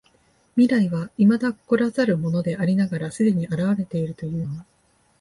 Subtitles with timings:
[0.55, 4.65] 未来は未だ来らざるものでありながら既に現れているというのは、